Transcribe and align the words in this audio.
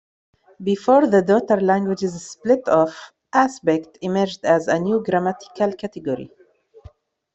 Before 0.63 1.05
the 1.05 1.21
daughter 1.21 1.61
languages 1.61 2.27
split 2.31 2.67
off, 2.67 3.13
"aspect" 3.33 3.99
emerged 4.01 4.43
as 4.43 4.67
a 4.67 4.79
new 4.79 5.03
grammatical 5.03 5.73
category. 5.73 6.31